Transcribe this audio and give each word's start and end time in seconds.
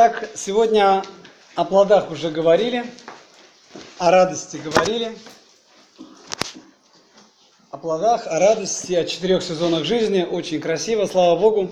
Итак, 0.00 0.28
сегодня 0.36 1.02
о 1.56 1.64
плодах 1.64 2.12
уже 2.12 2.30
говорили, 2.30 2.84
о 3.98 4.12
радости 4.12 4.56
говорили, 4.56 5.18
о 7.72 7.78
плодах, 7.78 8.28
о 8.28 8.38
радости, 8.38 8.92
о 8.92 9.04
четырех 9.04 9.42
сезонах 9.42 9.82
жизни. 9.82 10.22
Очень 10.22 10.60
красиво, 10.60 11.06
слава 11.06 11.36
Богу. 11.36 11.70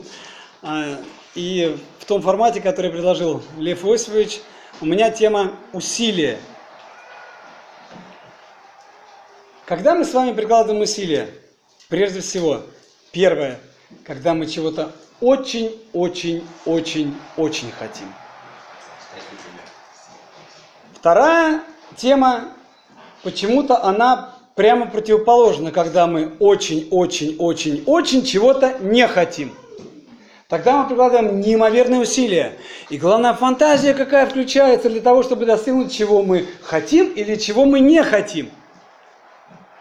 А, 0.60 0.98
и 1.36 1.78
в 2.00 2.04
том 2.04 2.20
формате, 2.20 2.60
который 2.60 2.90
предложил 2.90 3.44
Лев 3.58 3.84
Иосифович, 3.84 4.40
у 4.80 4.86
меня 4.86 5.12
тема 5.12 5.52
усилия. 5.72 6.40
Когда 9.66 9.94
мы 9.94 10.04
с 10.04 10.12
вами 10.12 10.32
прикладываем 10.32 10.82
усилия? 10.82 11.30
Прежде 11.88 12.22
всего, 12.22 12.62
первое, 13.12 13.60
когда 14.04 14.34
мы 14.34 14.48
чего-то 14.48 14.90
очень-очень-очень-очень 15.20 17.72
хотим. 17.78 18.12
Вторая 20.94 21.60
тема, 21.96 22.44
почему-то 23.22 23.82
она 23.82 24.34
прямо 24.54 24.86
противоположна, 24.86 25.72
когда 25.72 26.06
мы 26.06 26.32
очень-очень-очень-очень 26.38 28.24
чего-то 28.24 28.78
не 28.80 29.06
хотим. 29.06 29.54
Тогда 30.48 30.82
мы 30.82 30.88
прикладываем 30.88 31.40
неимоверные 31.40 32.00
усилия. 32.00 32.52
И 32.88 32.96
главная 32.98 33.34
фантазия 33.34 33.94
какая 33.94 34.26
включается 34.26 34.88
для 34.88 35.00
того, 35.00 35.24
чтобы 35.24 35.44
достигнуть 35.44 35.92
чего 35.92 36.22
мы 36.22 36.46
хотим 36.62 37.12
или 37.12 37.34
чего 37.36 37.64
мы 37.64 37.80
не 37.80 38.04
хотим. 38.04 38.50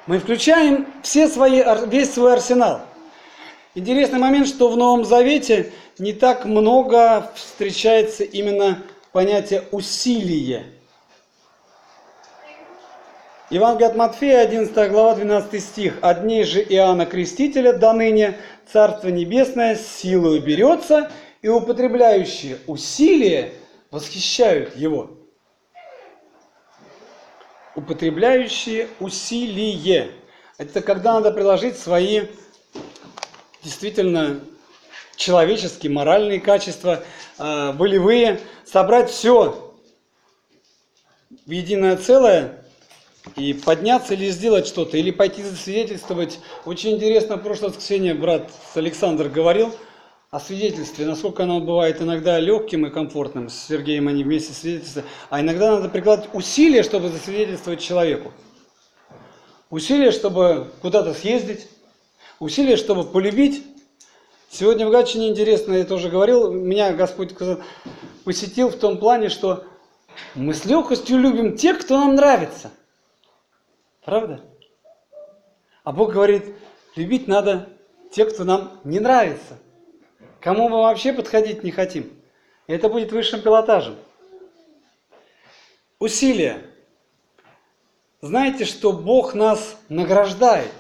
Мы 0.08 0.18
включаем 0.20 0.88
все 1.04 1.27
свои, 1.27 1.63
весь 1.88 2.13
свой 2.13 2.34
арсенал– 2.34 2.82
Интересный 3.76 4.20
момент, 4.20 4.48
что 4.48 4.70
в 4.70 4.78
Новом 4.78 5.04
Завете 5.04 5.74
не 6.00 6.14
так 6.14 6.46
много 6.46 7.30
встречается 7.36 8.24
именно 8.24 8.82
понятие 9.12 9.66
усилие. 9.72 10.68
Евангелие 13.49 13.90
от 13.90 13.98
Матфея, 13.98 14.44
11 14.44 14.91
глава, 14.91 15.16
12 15.16 15.62
стих. 15.62 15.98
«От 16.02 16.24
дней 16.24 16.46
же 16.46 16.62
Иоанна 16.64 17.05
Крестителя 17.05 17.74
до 17.74 17.91
ныне 17.91 18.38
Царство 18.72 19.10
Небесное 19.10 19.76
силою 19.76 20.42
берется, 20.42 21.12
и 21.42 21.49
употребляющие 21.49 22.60
усилие 22.68 23.52
восхищают 23.92 24.77
его». 24.77 25.12
Употребляющие 27.76 28.88
усилие. 29.02 30.12
Это 30.58 30.82
когда 30.82 31.16
надо 31.16 31.32
приложить 31.32 31.77
свои 31.77 32.21
действительно 33.66 34.40
человеческие, 35.18 35.91
моральные 35.91 36.40
качества, 36.40 37.04
а, 37.38 37.74
волевые, 37.74 38.40
собрать 38.63 39.10
все 39.10 39.74
в 41.46 41.52
единое 41.52 41.98
целое 41.98 42.63
и 43.36 43.54
подняться 43.54 44.13
или 44.13 44.30
сделать 44.30 44.68
что-то, 44.68 44.98
или 44.98 45.12
пойти 45.12 45.41
засвидетельствовать. 45.43 46.40
Очень 46.66 46.91
интересно, 46.91 47.38
в 47.38 47.43
прошлое 47.43 47.70
воскресенье 47.71 48.13
брат 48.13 48.49
Александр 48.76 49.30
говорил 49.30 49.74
о 50.30 50.40
свидетельстве, 50.40 51.05
насколько 51.05 51.43
оно 51.43 51.60
бывает 51.60 52.02
иногда 52.02 52.40
легким 52.40 52.86
и 52.86 52.91
комфортным. 52.91 53.49
С 53.49 53.68
Сергеем 53.68 54.08
они 54.08 54.24
вместе 54.24 54.54
свидетельствуют. 54.54 55.08
А 55.30 55.41
иногда 55.41 55.71
надо 55.71 55.90
прикладывать 55.90 56.30
усилия, 56.34 56.84
чтобы 56.84 57.10
засвидетельствовать 57.10 57.80
человеку. 57.80 58.32
Усилия, 59.71 60.12
чтобы 60.12 60.68
куда-то 60.82 61.13
съездить, 61.13 61.68
усилия, 62.40 62.78
чтобы 62.78 63.04
полюбить. 63.04 63.66
Сегодня 64.50 64.88
в 64.88 64.91
Гатчине 64.91 65.30
интересно, 65.30 65.74
я 65.74 65.84
тоже 65.84 66.09
говорил, 66.09 66.52
меня 66.52 66.94
Господь 66.94 67.36
посетил 68.24 68.69
в 68.69 68.78
том 68.78 68.97
плане, 68.97 69.30
что 69.30 69.66
мы 70.34 70.53
с 70.53 70.66
легкостью 70.66 71.18
любим 71.18 71.58
тех, 71.58 71.80
кто 71.80 72.00
нам 72.00 72.16
нравится. 72.16 72.72
Правда? 74.03 74.42
А 75.84 75.92
Бог 75.92 76.14
говорит, 76.14 76.56
любить 76.96 77.28
надо 77.28 77.70
тех, 78.12 78.34
кто 78.34 78.44
нам 78.44 78.80
не 78.84 79.00
нравится. 79.00 79.58
Кому 80.40 80.70
мы 80.70 80.78
вообще 80.78 81.12
подходить 81.12 81.64
не 81.64 81.72
хотим. 81.72 82.14
Это 82.68 82.88
будет 82.88 83.12
высшим 83.12 83.42
пилотажем. 83.42 83.96
Усилия. 86.00 86.62
Знаете, 88.22 88.66
что 88.66 88.94
Бог 88.94 89.34
нас 89.34 89.78
награждает 89.90 90.72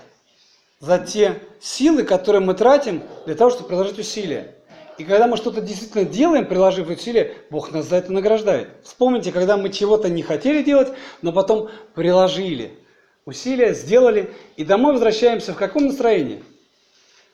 за 0.85 0.99
те 0.99 1.41
силы, 1.59 2.03
которые 2.03 2.41
мы 2.41 2.53
тратим 2.53 3.01
для 3.25 3.33
того, 3.33 3.49
чтобы 3.49 3.69
приложить 3.69 3.97
усилия. 3.97 4.55
И 4.99 5.03
когда 5.03 5.27
мы 5.27 5.35
что-то 5.35 5.59
действительно 5.59 6.05
делаем, 6.05 6.45
приложив 6.45 6.89
усилия, 6.89 7.33
Бог 7.49 7.71
нас 7.71 7.87
за 7.87 7.97
это 7.97 8.13
награждает. 8.13 8.69
Вспомните, 8.83 9.31
когда 9.31 9.57
мы 9.57 9.71
чего-то 9.71 10.09
не 10.09 10.21
хотели 10.21 10.61
делать, 10.61 10.89
но 11.21 11.33
потом 11.33 11.69
приложили 11.95 12.77
усилия, 13.25 13.73
сделали, 13.73 14.31
и 14.57 14.63
домой 14.63 14.93
возвращаемся 14.93 15.53
в 15.53 15.57
каком 15.57 15.87
настроении? 15.87 16.43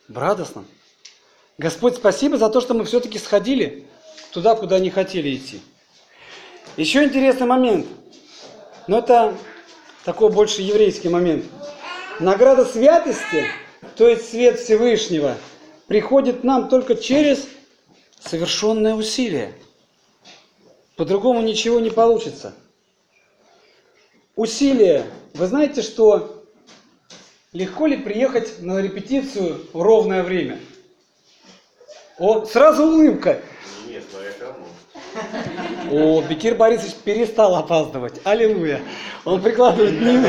В 0.08 0.18
радостном. 0.18 0.66
Господь, 1.58 1.98
спасибо 1.98 2.38
за 2.38 2.50
то, 2.50 2.62
что 2.62 2.74
мы 2.74 2.86
все-таки 2.86 3.20
сходили 3.20 3.86
туда, 4.32 4.56
куда 4.56 4.80
не 4.80 4.90
хотели 4.90 5.36
идти. 5.36 5.60
Еще 6.78 7.04
интересный 7.04 7.48
момент, 7.48 7.86
но 8.88 9.00
это 9.00 9.36
такой 10.06 10.32
больше 10.32 10.62
еврейский 10.62 11.10
момент– 11.10 11.44
Награда 12.22 12.66
святости, 12.66 13.48
то 13.98 14.08
есть 14.08 14.30
свет 14.30 14.60
Всевышнего, 14.60 15.38
приходит 15.88 16.44
нам 16.44 16.70
только 16.70 16.94
через 16.94 17.48
совершенное 18.20 18.94
усилие. 18.94 19.56
По-другому 20.98 21.42
ничего 21.42 21.80
не 21.80 21.90
получится. 21.90 22.54
Усилие. 24.36 25.04
Вы 25.34 25.48
знаете, 25.48 25.82
что 25.82 26.46
легко 27.54 27.88
ли 27.88 27.98
приехать 27.98 28.62
на 28.62 28.80
репетицию 28.80 29.66
в 29.74 29.82
ровное 29.82 30.22
время? 30.22 30.60
О, 32.20 32.46
сразу 32.46 32.84
улыбка. 32.84 33.42
Нет, 33.88 34.04
О, 35.92 36.22
Бекир 36.22 36.56
Борисович 36.56 36.94
перестал 37.04 37.56
опаздывать. 37.56 38.22
Аллилуйя. 38.24 38.82
Он 39.26 39.42
прикладывает 39.42 40.00
не... 40.00 40.22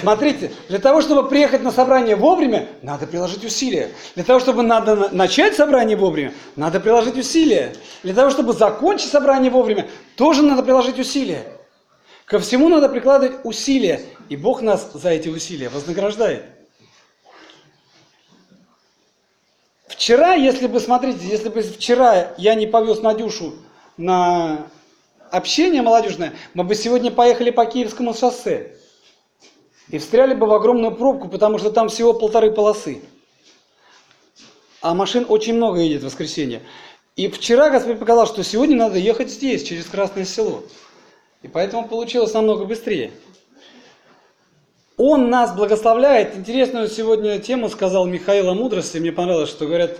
Смотрите, 0.00 0.50
для 0.68 0.78
того, 0.78 1.02
чтобы 1.02 1.28
приехать 1.28 1.62
на 1.62 1.70
собрание 1.70 2.16
вовремя, 2.16 2.66
надо 2.80 3.06
приложить 3.06 3.44
усилия. 3.44 3.90
Для 4.14 4.24
того, 4.24 4.40
чтобы 4.40 4.62
надо 4.62 5.10
начать 5.12 5.54
собрание 5.54 5.96
вовремя, 5.96 6.32
надо 6.56 6.80
приложить 6.80 7.18
усилия. 7.18 7.74
Для 8.02 8.14
того, 8.14 8.30
чтобы 8.30 8.54
закончить 8.54 9.10
собрание 9.10 9.50
вовремя, 9.50 9.88
тоже 10.16 10.42
надо 10.42 10.62
приложить 10.62 10.98
усилия. 10.98 11.44
Ко 12.24 12.38
всему 12.38 12.68
надо 12.68 12.88
прикладывать 12.88 13.40
усилия, 13.44 14.00
и 14.30 14.36
Бог 14.36 14.62
нас 14.62 14.90
за 14.94 15.10
эти 15.10 15.28
усилия 15.28 15.68
вознаграждает. 15.68 16.44
Вчера, 19.90 20.34
если 20.34 20.68
бы, 20.68 20.78
смотрите, 20.78 21.26
если 21.26 21.48
бы 21.48 21.62
вчера 21.62 22.32
я 22.38 22.54
не 22.54 22.68
повез 22.68 23.02
Надюшу 23.02 23.54
на 23.96 24.68
общение 25.32 25.82
молодежное, 25.82 26.32
мы 26.54 26.62
бы 26.62 26.76
сегодня 26.76 27.10
поехали 27.10 27.50
по 27.50 27.66
Киевскому 27.66 28.14
шоссе 28.14 28.76
и 29.88 29.98
встряли 29.98 30.34
бы 30.34 30.46
в 30.46 30.52
огромную 30.52 30.94
пробку, 30.94 31.28
потому 31.28 31.58
что 31.58 31.72
там 31.72 31.88
всего 31.88 32.14
полторы 32.14 32.52
полосы. 32.52 33.02
А 34.80 34.94
машин 34.94 35.26
очень 35.28 35.54
много 35.54 35.80
едет 35.80 36.02
в 36.02 36.06
воскресенье. 36.06 36.62
И 37.16 37.26
вчера 37.26 37.68
Господь 37.68 37.98
показал, 37.98 38.28
что 38.28 38.44
сегодня 38.44 38.76
надо 38.76 38.96
ехать 38.96 39.28
здесь, 39.28 39.64
через 39.64 39.86
Красное 39.86 40.24
Село. 40.24 40.62
И 41.42 41.48
поэтому 41.48 41.88
получилось 41.88 42.32
намного 42.32 42.64
быстрее. 42.64 43.10
Он 45.02 45.30
нас 45.30 45.56
благословляет. 45.56 46.36
Интересную 46.36 46.86
сегодня 46.86 47.38
тему 47.38 47.70
сказал 47.70 48.04
Михаил 48.04 48.50
о 48.50 48.54
мудрости. 48.54 48.98
Мне 48.98 49.12
понравилось, 49.12 49.48
что 49.48 49.64
говорят, 49.64 49.96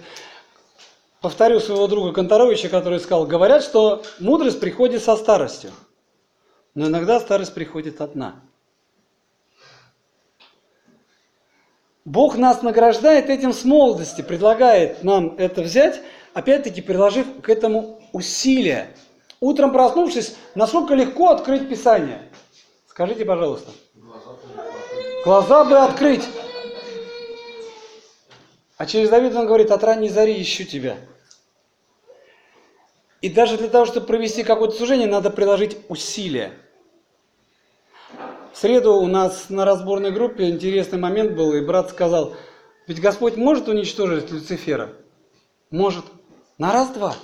повторю 1.23 1.59
своего 1.59 1.87
друга 1.87 2.13
Конторовича, 2.13 2.69
который 2.69 3.01
сказал, 3.01 3.25
говорят, 3.25 3.65
что 3.65 4.03
мудрость 4.19 4.61
приходит 4.61 5.03
со 5.03 5.17
старостью. 5.17 5.71
Но 6.75 6.89
иногда 6.89 7.19
старость 7.19 7.55
приходит 7.55 8.03
одна. 8.03 8.43
Бог 12.05 12.37
нас 12.37 12.61
награждает 12.61 13.31
этим 13.31 13.55
с 13.55 13.65
молодости, 13.65 14.21
предлагает 14.21 15.03
нам 15.03 15.35
это 15.39 15.63
взять, 15.63 16.03
опять-таки 16.35 16.83
приложив 16.83 17.41
к 17.41 17.49
этому 17.49 18.03
усилия. 18.13 18.95
Утром 19.41 19.73
проснувшись, 19.73 20.37
насколько 20.55 20.93
легко 20.93 21.31
открыть 21.31 21.71
Писание? 21.71 22.21
Скажите, 22.87 23.25
пожалуйста. 23.25 23.71
Глаза 25.25 25.65
бы 25.65 25.77
открыть. 25.77 26.25
А 28.79 28.87
через 28.87 29.11
Давида 29.11 29.41
он 29.41 29.47
говорит, 29.47 29.71
от 29.71 29.85
ранней 29.85 30.09
зари 30.09 30.41
ищу 30.41 30.65
тебя. 30.65 30.97
И 33.21 33.29
даже 33.29 33.59
для 33.59 33.69
того, 33.69 33.85
чтобы 33.85 34.07
провести 34.07 34.43
какое-то 34.43 34.77
служение, 34.77 35.07
надо 35.07 35.29
приложить 35.29 35.77
усилия. 35.89 36.53
В 38.53 38.57
среду 38.57 38.95
у 38.95 39.07
нас 39.07 39.51
на 39.51 39.67
разборной 39.67 40.11
группе 40.11 40.49
интересный 40.49 40.99
момент 40.99 41.33
был, 41.33 41.53
и 41.53 41.61
брат 41.61 41.91
сказал, 41.91 42.35
ведь 42.87 43.01
Господь 43.01 43.37
может 43.37 43.69
уничтожить 43.69 44.31
Люцифера? 44.31 44.95
Может. 45.71 46.05
На 46.57 46.73
раз-два. 46.73 47.15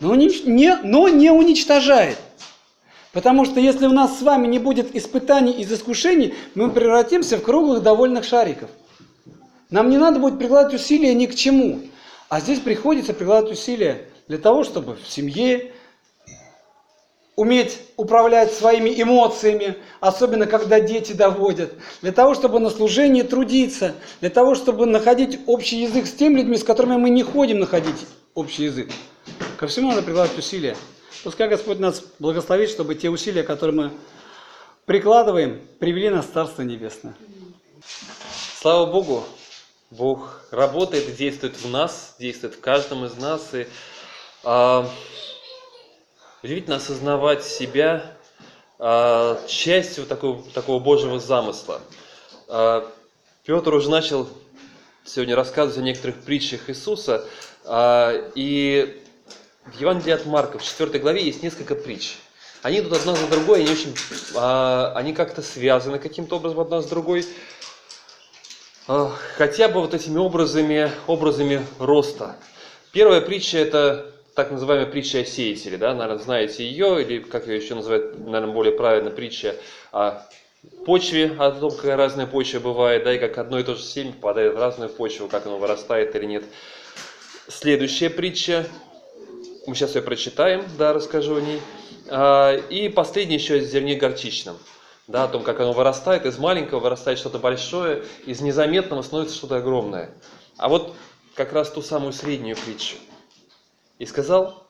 Но 0.00 0.14
не, 0.14 0.28
не, 0.44 0.76
но 0.82 1.08
не 1.08 1.30
уничтожает. 1.30 2.18
Потому 3.18 3.44
что 3.44 3.58
если 3.58 3.88
у 3.88 3.92
нас 3.92 4.16
с 4.16 4.22
вами 4.22 4.46
не 4.46 4.60
будет 4.60 4.94
испытаний 4.94 5.50
и 5.50 5.64
искушений, 5.64 6.36
мы 6.54 6.70
превратимся 6.70 7.36
в 7.36 7.42
круглых 7.42 7.82
довольных 7.82 8.22
шариков. 8.22 8.70
Нам 9.70 9.90
не 9.90 9.98
надо 9.98 10.20
будет 10.20 10.38
прикладывать 10.38 10.80
усилия 10.80 11.12
ни 11.14 11.26
к 11.26 11.34
чему. 11.34 11.80
А 12.28 12.38
здесь 12.38 12.60
приходится 12.60 13.14
прикладывать 13.14 13.58
усилия 13.58 14.06
для 14.28 14.38
того, 14.38 14.62
чтобы 14.62 14.94
в 14.94 15.08
семье 15.08 15.72
уметь 17.34 17.80
управлять 17.96 18.52
своими 18.52 18.90
эмоциями, 19.02 19.74
особенно 19.98 20.46
когда 20.46 20.78
дети 20.78 21.12
доводят, 21.12 21.72
для 22.02 22.12
того, 22.12 22.34
чтобы 22.34 22.60
на 22.60 22.70
служении 22.70 23.22
трудиться, 23.22 23.96
для 24.20 24.30
того, 24.30 24.54
чтобы 24.54 24.86
находить 24.86 25.40
общий 25.46 25.82
язык 25.82 26.06
с 26.06 26.12
теми 26.12 26.36
людьми, 26.38 26.56
с 26.56 26.62
которыми 26.62 26.98
мы 26.98 27.10
не 27.10 27.24
ходим 27.24 27.58
находить 27.58 28.06
общий 28.34 28.66
язык. 28.66 28.90
Ко 29.56 29.66
всему 29.66 29.88
надо 29.88 30.02
прикладывать 30.02 30.38
усилия. 30.38 30.76
Пускай 31.24 31.48
Господь 31.48 31.78
нас 31.78 32.04
благословит, 32.18 32.70
чтобы 32.70 32.94
те 32.94 33.10
усилия, 33.10 33.42
которые 33.42 33.76
мы 33.76 33.90
прикладываем, 34.86 35.60
привели 35.80 36.10
нас 36.10 36.26
в 36.26 36.32
Царство 36.32 36.62
Небесное. 36.62 37.14
Слава 38.60 38.90
Богу, 38.90 39.24
Бог 39.90 40.42
работает 40.50 41.16
действует 41.16 41.56
в 41.56 41.70
нас, 41.70 42.14
действует 42.18 42.54
в 42.54 42.60
каждом 42.60 43.04
из 43.04 43.16
нас. 43.16 43.54
И 43.54 43.66
а, 44.44 44.88
удивительно 46.42 46.76
осознавать 46.76 47.44
себя 47.44 48.16
а, 48.78 49.40
частью 49.46 50.06
такого, 50.06 50.42
такого 50.52 50.78
Божьего 50.78 51.18
замысла. 51.18 51.80
А, 52.48 52.88
Петр 53.44 53.74
уже 53.74 53.90
начал 53.90 54.28
сегодня 55.04 55.34
рассказывать 55.34 55.78
о 55.78 55.82
некоторых 55.82 56.22
притчах 56.22 56.68
Иисуса, 56.70 57.24
а, 57.64 58.30
и 58.34 59.02
в 59.72 59.80
Евангелии 59.80 60.12
от 60.12 60.26
Марка, 60.26 60.58
в 60.58 60.64
4 60.64 60.98
главе, 60.98 61.24
есть 61.24 61.42
несколько 61.42 61.74
притч. 61.74 62.16
Они 62.62 62.80
идут 62.80 62.94
одна 62.94 63.14
за 63.14 63.26
другой, 63.28 63.60
они 63.60 63.70
очень, 63.70 63.94
а, 64.34 64.92
они 64.96 65.12
как-то 65.12 65.42
связаны 65.42 65.98
каким-то 65.98 66.36
образом 66.36 66.60
одна 66.60 66.82
с 66.82 66.86
другой. 66.86 67.24
А, 68.88 69.12
хотя 69.36 69.68
бы 69.68 69.80
вот 69.80 69.94
этими 69.94 70.18
образами, 70.18 70.90
образами 71.06 71.64
роста. 71.78 72.36
Первая 72.92 73.20
притча– 73.20 73.58
это 73.58 74.12
так 74.34 74.50
называемая 74.50 74.86
притча 74.86 75.20
о 75.20 75.24
сеятеле, 75.24 75.76
да, 75.76 75.94
наверное, 75.94 76.22
знаете 76.22 76.64
ее, 76.64 77.02
или 77.02 77.18
как 77.18 77.46
ее 77.48 77.56
еще 77.56 77.74
называют, 77.74 78.18
наверное, 78.18 78.54
более 78.54 78.72
правильно, 78.72 79.10
притча 79.10 79.56
о 79.92 80.22
почве, 80.86 81.34
о 81.38 81.50
том, 81.50 81.70
какая 81.70 81.96
разная 81.96 82.26
почва 82.26 82.60
бывает, 82.60 83.04
да, 83.04 83.14
и 83.14 83.18
как 83.18 83.36
одно 83.38 83.58
и 83.58 83.62
то 83.62 83.74
же 83.74 83.82
семя 83.82 84.12
попадает 84.12 84.54
в 84.54 84.58
разную 84.58 84.90
почву, 84.90 85.28
как 85.28 85.46
оно 85.46 85.58
вырастает 85.58 86.14
или 86.16 86.24
нет. 86.24 86.44
Следующая 87.48 88.10
притча 88.10 88.66
мы 89.68 89.74
сейчас 89.74 89.94
ее 89.94 90.02
прочитаем, 90.02 90.64
да, 90.78 90.94
расскажу 90.94 91.36
о 91.36 91.40
ней. 91.40 91.60
А, 92.08 92.56
и 92.56 92.88
последний 92.88 93.34
еще 93.34 93.56
о 93.56 93.60
зерне 93.60 93.96
горчичном. 93.96 94.56
Да, 95.06 95.24
о 95.24 95.28
том, 95.28 95.42
как 95.42 95.60
оно 95.60 95.72
вырастает, 95.72 96.26
из 96.26 96.38
маленького 96.38 96.80
вырастает 96.80 97.18
что-то 97.18 97.38
большое, 97.38 98.04
из 98.26 98.40
незаметного 98.40 99.02
становится 99.02 99.36
что-то 99.36 99.56
огромное. 99.56 100.10
А 100.56 100.68
вот 100.68 100.94
как 101.34 101.52
раз 101.52 101.70
ту 101.70 101.82
самую 101.82 102.12
среднюю 102.12 102.56
притчу. 102.56 102.96
И 103.98 104.06
сказал, 104.06 104.66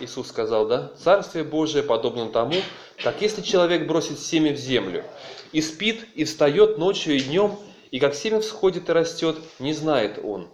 Иисус 0.00 0.28
сказал, 0.28 0.66
да, 0.66 0.92
Царствие 1.02 1.44
Божие 1.44 1.82
подобно 1.82 2.28
тому, 2.28 2.56
как 3.02 3.22
если 3.22 3.42
человек 3.42 3.86
бросит 3.86 4.18
семя 4.18 4.52
в 4.52 4.56
землю, 4.56 5.04
и 5.52 5.60
спит, 5.60 6.06
и 6.14 6.24
встает 6.24 6.78
ночью 6.78 7.16
и 7.16 7.20
днем, 7.20 7.56
и 7.90 7.98
как 8.00 8.14
семя 8.14 8.40
всходит 8.40 8.88
и 8.88 8.92
растет, 8.92 9.36
не 9.58 9.72
знает 9.72 10.18
он. 10.22 10.48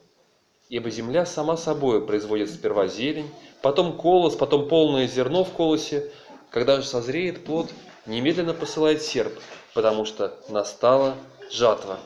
Ибо 0.75 0.91
земля 0.91 1.25
сама 1.25 1.57
собой 1.57 2.05
производит 2.05 2.51
сперва 2.51 2.89
зелень, 2.89 3.31
потом 3.63 3.97
колос, 3.97 4.35
потом 4.35 4.67
полное 4.67 5.07
зерно 5.07 5.45
в 5.45 5.53
колосе. 5.53 6.11
Когда 6.51 6.81
же 6.81 6.85
созреет 6.85 7.45
плод, 7.45 7.71
немедленно 8.07 8.55
посылает 8.55 9.01
серп, 9.01 9.39
потому 9.73 10.05
что 10.05 10.37
настала 10.49 11.15
жатва. 11.49 12.01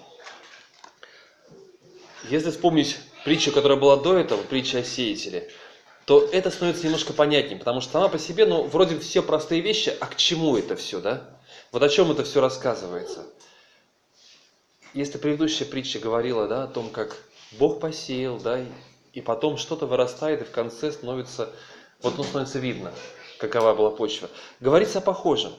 Если 2.29 2.51
вспомнить 2.51 2.99
притчу, 3.25 3.53
которая 3.53 3.79
была 3.79 3.97
до 3.97 4.19
этого, 4.19 4.43
притча 4.43 4.81
о 4.81 4.85
сеятеле, 4.85 5.51
то 6.05 6.29
это 6.31 6.51
становится 6.51 6.85
немножко 6.85 7.15
понятнее, 7.15 7.59
потому 7.59 7.81
что 7.81 7.93
сама 7.93 8.09
по 8.09 8.19
себе, 8.19 8.45
ну, 8.45 8.65
вроде 8.65 8.99
все 8.99 9.23
простые 9.23 9.63
вещи, 9.63 9.97
а 9.99 10.05
к 10.05 10.17
чему 10.17 10.59
это 10.59 10.77
все, 10.77 11.01
да? 11.01 11.39
Вот 11.73 11.83
о 11.83 11.89
чем 11.89 12.11
это 12.11 12.23
все 12.23 12.43
рассказывается. 12.43 13.25
Если 14.93 15.17
предыдущая 15.17 15.67
притча 15.67 15.99
говорила, 15.99 16.47
да, 16.47 16.65
о 16.65 16.67
том, 16.67 16.91
как 16.91 17.17
Бог 17.53 17.81
посеял, 17.81 18.39
да, 18.39 18.65
и 19.13 19.21
потом 19.21 19.57
что-то 19.57 19.87
вырастает, 19.87 20.43
и 20.43 20.45
в 20.45 20.51
конце 20.51 20.93
становится, 20.93 21.51
вот 22.03 22.19
ну, 22.19 22.25
становится 22.25 22.59
видно, 22.59 22.93
какова 23.39 23.75
была 23.75 23.91
почва. 23.91 24.29
Говорится 24.61 24.99
о 24.99 25.03
похожем. 25.03 25.53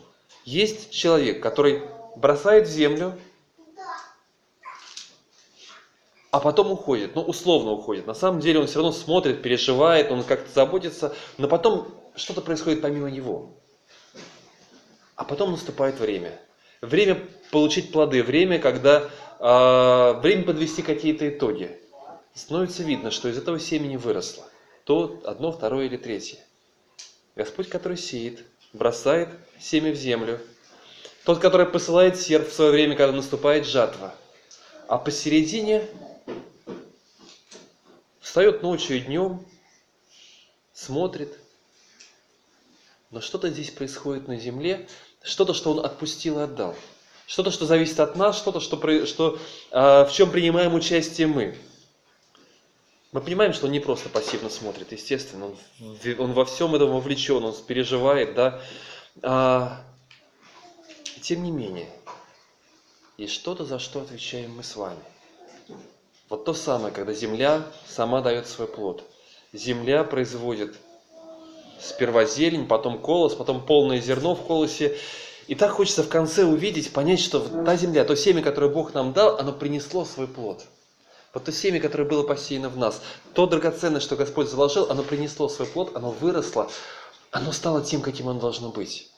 Есть 0.46 0.92
человек, 0.92 1.42
который 1.42 1.84
бросает 2.16 2.68
в 2.68 2.72
землю, 2.72 3.20
а 6.32 6.40
потом 6.40 6.72
уходит, 6.72 7.16
ну 7.16 7.22
условно 7.22 7.72
уходит. 7.72 8.06
На 8.06 8.14
самом 8.14 8.40
деле 8.40 8.60
он 8.60 8.68
все 8.68 8.76
равно 8.76 8.92
смотрит, 8.92 9.42
переживает, 9.42 10.12
он 10.12 10.24
как-то 10.24 10.52
заботится, 10.54 11.16
но 11.38 11.48
потом 11.48 11.88
что-то 12.16 12.42
происходит 12.42 12.82
помимо 12.82 13.10
него. 13.10 13.56
А 15.16 15.24
потом 15.24 15.52
наступает 15.52 16.00
время. 16.00 16.40
Время 16.82 17.28
получить 17.52 17.92
плоды, 17.92 18.24
время, 18.24 18.60
когда 18.60 19.10
время 19.40 20.44
подвести 20.44 20.82
какие-то 20.82 21.28
итоги 21.30 21.80
становится 22.34 22.84
видно, 22.84 23.10
что 23.12 23.30
из 23.30 23.38
этого 23.38 23.60
семени 23.60 23.96
выросло 23.96 24.46
то 24.90 25.22
одно, 25.24 25.52
второе 25.52 25.86
или 25.86 25.98
третье. 25.98 26.40
Господь, 27.36 27.70
который 27.70 27.96
сеет, 27.96 28.44
бросает 28.74 29.30
семя 29.60 29.92
в 29.92 29.96
землю. 29.96 30.42
Тот, 31.26 31.38
который 31.38 31.68
посылает 31.68 32.20
серп 32.20 32.50
в 32.50 32.54
свое 32.54 32.72
время, 32.72 32.96
когда 32.96 33.16
наступает 33.16 33.68
жатва. 33.68 34.16
А 34.88 34.98
посередине 34.98 35.88
встает 38.20 38.64
ночью 38.64 38.98
и 38.98 39.02
днем, 39.02 39.46
смотрит. 40.74 41.38
Но 43.12 43.22
что-то 43.22 43.50
здесь 43.50 43.70
происходит 43.70 44.28
на 44.28 44.38
земле, 44.38 44.88
что-то, 45.22 45.54
что 45.54 45.72
он 45.74 45.86
отпустил 45.86 46.40
и 46.40 46.44
отдал. 46.46 46.76
Что-то, 47.30 47.52
что 47.52 47.68
зависит 47.68 48.00
от 48.00 48.16
нас, 48.16 48.36
что-то, 48.36 48.60
что, 48.60 49.06
что, 49.06 49.38
э, 49.70 50.06
в 50.06 50.10
чем 50.12 50.32
принимаем 50.32 50.74
участие 50.74 51.28
мы. 51.28 51.56
Мы 53.12 53.22
понимаем, 53.22 53.54
что 53.54 53.68
он 53.68 53.72
не 53.72 53.80
просто 53.80 54.10
пассивно 54.10 54.50
смотрит, 54.50 54.92
естественно, 54.92 55.46
он, 55.46 55.56
он 56.18 56.34
во 56.34 56.44
всем 56.46 56.74
этом 56.74 56.90
вовлечен, 56.90 57.44
он 57.44 57.54
переживает, 57.68 58.34
да. 58.34 58.60
А, 59.22 59.80
тем 61.22 61.44
не 61.44 61.52
менее, 61.52 61.88
есть 63.18 63.36
что-то, 63.36 63.64
за 63.64 63.78
что 63.78 64.02
отвечаем 64.02 64.56
мы 64.56 64.64
с 64.64 64.76
вами. 64.76 64.98
Вот 66.30 66.46
то 66.46 66.56
самое, 66.56 66.92
когда 66.92 67.14
земля 67.14 67.62
сама 67.88 68.22
дает 68.22 68.48
свой 68.48 68.68
плод. 68.68 69.04
Земля 69.54 70.04
производит 70.04 70.76
сперва 71.80 72.26
зелень, 72.26 72.66
потом 72.66 73.00
колос, 73.00 73.36
потом 73.36 73.64
полное 73.64 74.02
зерно 74.02 74.34
в 74.34 74.48
колосе. 74.48 74.98
И 75.50 75.56
так 75.56 75.72
хочется 75.72 76.04
в 76.04 76.10
конце 76.10 76.46
увидеть, 76.46 76.94
понять, 76.94 77.20
что 77.20 77.40
та 77.40 77.76
земля, 77.76 78.06
то 78.06 78.16
семя, 78.16 78.42
которое 78.42 78.72
Бог 78.72 78.94
нам 78.94 79.12
дал, 79.12 79.38
оно 79.38 79.52
принесло 79.52 80.06
свой 80.06 80.28
плод– 80.28 80.64
вот 81.34 81.44
то 81.44 81.52
семя, 81.52 81.80
которое 81.80 82.06
было 82.06 82.24
посеяно 82.24 82.70
в 82.70 82.78
нас, 82.78 83.02
то 83.34 83.46
драгоценное, 83.46 84.00
что 84.00 84.16
Господь 84.16 84.50
заложил, 84.50 84.90
оно 84.90 85.04
принесло 85.04 85.48
свой 85.48 85.68
плод, 85.68 85.96
оно 85.96 86.12
выросло, 86.12 86.72
оно 87.32 87.52
стало 87.52 87.84
тем, 87.84 88.02
каким 88.02 88.30
оно 88.30 88.40
должно 88.40 88.70
быть. 88.70 89.12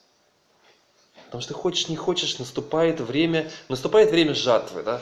Потому 1.26 1.40
что 1.40 1.54
хочешь, 1.54 1.88
не 1.88 1.96
хочешь, 1.96 2.38
наступает 2.38 3.00
время, 3.00 3.50
наступает 3.68 4.10
время 4.10 4.34
жатвы. 4.34 4.82
Да? 4.82 5.00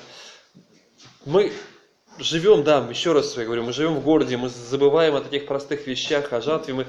Мы 1.24 1.52
живем, 2.18 2.62
да, 2.62 2.86
еще 2.88 3.12
раз 3.12 3.36
я 3.36 3.44
говорю, 3.44 3.64
мы 3.64 3.72
живем 3.72 3.96
в 3.96 4.04
городе, 4.04 4.36
мы 4.36 4.48
забываем 4.48 5.16
о 5.16 5.20
таких 5.20 5.46
простых 5.46 5.88
вещах, 5.88 6.32
о 6.32 6.40
жатве, 6.40 6.74
мы 6.74 6.86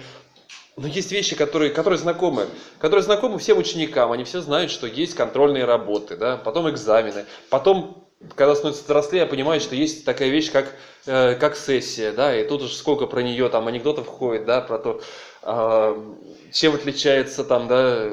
но 0.78 0.88
есть 0.88 1.12
вещи, 1.12 1.36
которые, 1.36 1.72
которые 1.72 2.00
знакомы, 2.00 2.48
которые 2.80 3.04
знакомы 3.04 3.40
всем 3.40 3.58
ученикам. 3.58 4.12
Они 4.12 4.24
все 4.24 4.42
знают, 4.42 4.72
что 4.72 4.88
есть 4.88 5.16
контрольные 5.16 5.66
работы, 5.66 6.16
да? 6.16 6.38
потом 6.38 6.70
экзамены, 6.70 7.26
потом 7.50 8.08
когда 8.36 8.56
становится 8.56 8.84
взрослее, 8.84 9.26
понимаю, 9.26 9.60
что 9.60 9.76
есть 9.76 10.06
такая 10.06 10.30
вещь, 10.30 10.52
как, 10.52 10.76
э, 11.06 11.36
как 11.36 11.56
сессия, 11.56 12.12
да, 12.12 12.40
и 12.40 12.48
тут 12.48 12.62
уж 12.62 12.74
сколько 12.74 13.08
про 13.08 13.22
нее 13.22 13.50
там 13.50 13.68
анекдотов 13.68 14.06
входит, 14.06 14.46
да, 14.46 14.62
про 14.62 14.78
то, 14.78 15.02
э, 15.42 16.14
чем 16.52 16.76
отличается 16.76 17.44
там, 17.44 17.68
да, 17.68 18.12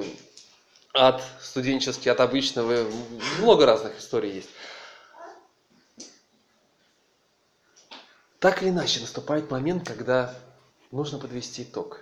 от 0.95 1.23
студенческий, 1.41 2.11
от 2.11 2.21
обычного, 2.21 2.87
много 3.41 3.67
разных 3.67 3.99
историй 3.99 4.33
есть. 4.33 4.49
Так 8.39 8.63
или 8.63 8.71
иначе, 8.71 9.01
наступает 9.01 9.51
момент, 9.51 9.87
когда 9.87 10.35
нужно 10.91 11.19
подвести 11.19 11.65
итог. 11.65 12.01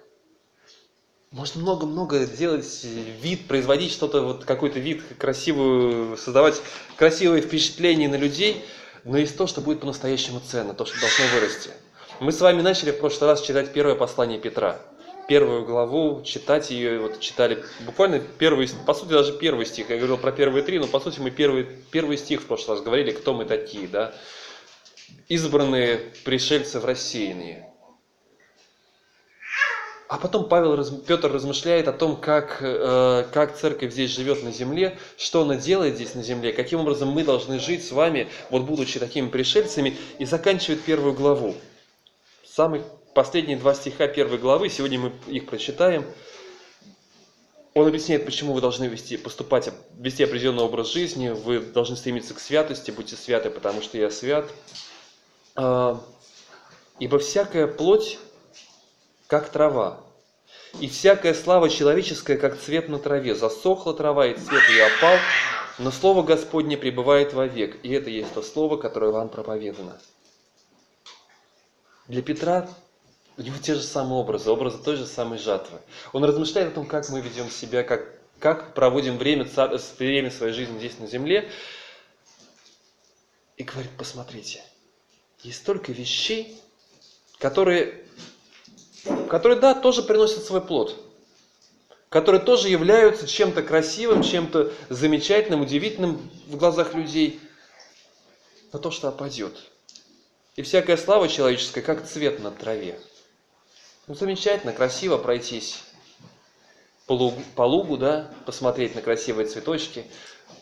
Можно 1.36 1.60
много-много 1.60 2.24
делать 2.24 2.82
вид, 2.82 3.46
производить 3.46 3.92
что-то, 3.92 4.22
вот 4.22 4.46
какой-то 4.46 4.80
вид 4.80 5.02
красивую, 5.18 6.16
создавать 6.16 6.62
красивые 6.96 7.42
впечатления 7.42 8.08
на 8.08 8.14
людей, 8.14 8.64
но 9.04 9.18
есть 9.18 9.36
то, 9.36 9.46
что 9.46 9.60
будет 9.60 9.80
по-настоящему 9.80 10.40
ценно, 10.40 10.72
то, 10.72 10.86
что 10.86 10.98
должно 10.98 11.26
вырасти. 11.34 11.68
Мы 12.20 12.32
с 12.32 12.40
вами 12.40 12.62
начали 12.62 12.90
в 12.90 13.00
прошлый 13.00 13.28
раз 13.28 13.42
читать 13.42 13.70
первое 13.74 13.96
послание 13.96 14.38
Петра. 14.38 14.80
Первую 15.28 15.66
главу, 15.66 16.22
читать 16.24 16.70
ее, 16.70 17.00
вот 17.00 17.20
читали 17.20 17.62
буквально 17.80 18.20
первый, 18.20 18.66
по 18.86 18.94
сути 18.94 19.10
даже 19.10 19.34
первый 19.34 19.66
стих. 19.66 19.90
Я 19.90 19.98
говорил 19.98 20.16
про 20.16 20.32
первые 20.32 20.62
три, 20.62 20.78
но 20.78 20.86
по 20.86 21.00
сути 21.00 21.20
мы 21.20 21.30
первый, 21.30 21.64
первый 21.90 22.16
стих 22.16 22.40
в 22.40 22.46
прошлый 22.46 22.78
раз 22.78 22.84
говорили, 22.84 23.10
кто 23.10 23.34
мы 23.34 23.44
такие, 23.44 23.88
да. 23.88 24.14
Избранные 25.28 25.98
пришельцы 26.24 26.80
в 26.80 26.86
рассеянные. 26.86 27.75
А 30.08 30.18
потом 30.18 30.48
Павел, 30.48 30.84
Петр 31.02 31.32
размышляет 31.32 31.88
о 31.88 31.92
том, 31.92 32.16
как, 32.16 32.58
э, 32.60 33.26
как 33.32 33.56
церковь 33.56 33.92
здесь 33.92 34.12
живет 34.12 34.44
на 34.44 34.52
земле, 34.52 34.98
что 35.16 35.42
она 35.42 35.56
делает 35.56 35.96
здесь 35.96 36.14
на 36.14 36.22
земле, 36.22 36.52
каким 36.52 36.80
образом 36.80 37.08
мы 37.08 37.24
должны 37.24 37.58
жить 37.58 37.84
с 37.84 37.90
вами, 37.90 38.28
вот 38.50 38.62
будучи 38.62 39.00
такими 39.00 39.28
пришельцами, 39.28 39.96
и 40.20 40.24
заканчивает 40.24 40.82
первую 40.82 41.12
главу. 41.12 41.56
Самые 42.44 42.84
последние 43.14 43.56
два 43.56 43.74
стиха 43.74 44.06
первой 44.06 44.38
главы, 44.38 44.68
сегодня 44.68 45.00
мы 45.00 45.12
их 45.26 45.46
прочитаем. 45.46 46.04
Он 47.74 47.88
объясняет, 47.88 48.24
почему 48.24 48.52
вы 48.52 48.60
должны 48.60 48.84
вести, 48.84 49.16
поступать, 49.16 49.70
вести 49.98 50.22
определенный 50.22 50.62
образ 50.62 50.92
жизни, 50.92 51.30
вы 51.30 51.60
должны 51.60 51.96
стремиться 51.96 52.32
к 52.32 52.38
святости, 52.38 52.92
будьте 52.92 53.16
святы, 53.16 53.50
потому 53.50 53.82
что 53.82 53.98
я 53.98 54.10
свят. 54.10 54.48
А, 55.56 56.00
Ибо 56.98 57.18
всякая 57.18 57.66
плоть 57.66 58.18
как 59.26 59.48
трава. 59.48 60.00
И 60.80 60.88
всякая 60.88 61.34
слава 61.34 61.68
человеческая, 61.68 62.36
как 62.36 62.58
цвет 62.58 62.88
на 62.88 62.98
траве. 62.98 63.34
Засохла 63.34 63.94
трава, 63.94 64.26
и 64.26 64.34
цвет 64.34 64.68
ее 64.68 64.86
опал, 64.86 65.18
но 65.78 65.90
Слово 65.90 66.22
Господне 66.22 66.76
пребывает 66.76 67.32
вовек. 67.32 67.78
И 67.82 67.90
это 67.92 68.10
есть 68.10 68.32
то 68.34 68.42
Слово, 68.42 68.76
которое 68.76 69.10
вам 69.10 69.28
проповедано. 69.28 69.98
Для 72.08 72.22
Петра 72.22 72.68
у 73.36 73.42
него 73.42 73.56
те 73.58 73.74
же 73.74 73.82
самые 73.82 74.18
образы, 74.20 74.50
образы 74.50 74.78
той 74.82 74.96
же 74.96 75.06
самой 75.06 75.38
жатвы. 75.38 75.78
Он 76.12 76.24
размышляет 76.24 76.72
о 76.72 76.74
том, 76.74 76.86
как 76.86 77.08
мы 77.08 77.20
ведем 77.20 77.50
себя, 77.50 77.82
как, 77.82 78.06
как 78.38 78.74
проводим 78.74 79.18
время, 79.18 79.44
время 79.98 80.30
своей 80.30 80.52
жизни 80.52 80.78
здесь 80.78 80.98
на 80.98 81.06
земле. 81.06 81.50
И 83.56 83.64
говорит, 83.64 83.90
посмотрите, 83.98 84.62
есть 85.42 85.58
столько 85.58 85.92
вещей, 85.92 86.60
которые 87.38 88.05
которые, 89.28 89.58
да, 89.58 89.74
тоже 89.74 90.02
приносят 90.02 90.44
свой 90.44 90.60
плод, 90.60 90.96
которые 92.08 92.40
тоже 92.40 92.68
являются 92.68 93.26
чем-то 93.26 93.62
красивым, 93.62 94.22
чем-то 94.22 94.72
замечательным, 94.88 95.62
удивительным 95.62 96.30
в 96.46 96.56
глазах 96.56 96.94
людей, 96.94 97.40
но 98.72 98.78
то, 98.78 98.90
что 98.90 99.08
опадет. 99.08 99.56
И 100.56 100.62
всякая 100.62 100.96
слава 100.96 101.28
человеческая, 101.28 101.82
как 101.82 102.06
цвет 102.06 102.40
на 102.40 102.50
траве. 102.50 102.98
Ну, 104.06 104.14
замечательно, 104.14 104.72
красиво 104.72 105.18
пройтись 105.18 105.82
по 107.06 107.12
лугу, 107.12 107.42
по 107.54 107.62
лугу, 107.62 107.96
да, 107.96 108.30
посмотреть 108.46 108.94
на 108.94 109.02
красивые 109.02 109.46
цветочки, 109.46 110.04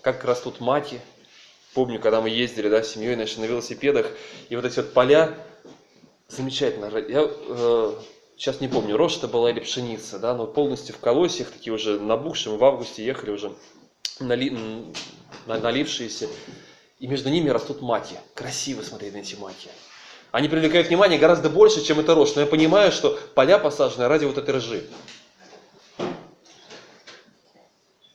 как 0.01 0.25
растут 0.25 0.61
маки. 0.61 1.01
Помню, 1.75 2.01
когда 2.01 2.21
мы 2.21 2.31
ездили, 2.31 2.69
да, 2.69 2.83
с 2.83 2.93
семьей 2.93 3.17
нашей 3.17 3.41
на 3.41 3.45
велосипедах, 3.45 4.11
и 4.49 4.57
вот 4.57 4.65
эти 4.65 4.77
вот 4.77 4.93
поля, 4.93 5.37
замечательно. 6.29 6.87
Я 7.09 7.29
э, 7.29 7.95
сейчас 8.37 8.61
не 8.61 8.69
помню, 8.69 8.97
рожь 8.97 9.17
это 9.17 9.29
была 9.29 9.51
или 9.51 9.61
пшеница, 9.61 10.19
да, 10.19 10.35
но 10.35 10.47
полностью 10.47 10.95
в 10.95 10.99
колосьях, 10.99 11.51
такие 11.51 11.73
уже 11.73 11.99
набухшие, 12.01 12.57
в 12.57 12.65
августе 12.65 13.05
ехали 13.05 13.31
уже 13.31 13.53
нали, 14.21 14.57
налившиеся, 15.47 16.29
и 16.99 17.07
между 17.07 17.31
ними 17.31 17.51
растут 17.51 17.81
маки. 17.83 18.17
Красиво 18.35 18.83
смотреть 18.83 19.15
на 19.15 19.19
эти 19.19 19.35
маки. 19.35 19.69
Они 20.31 20.49
привлекают 20.49 20.89
внимание 20.89 21.19
гораздо 21.19 21.49
больше, 21.49 21.85
чем 21.85 22.01
эта 22.01 22.15
рожь, 22.15 22.35
но 22.35 22.41
я 22.41 22.47
понимаю, 22.47 22.91
что 22.91 23.19
поля 23.35 23.59
посажены 23.59 24.09
ради 24.09 24.25
вот 24.25 24.39
этой 24.39 24.57
ржи. 24.57 24.85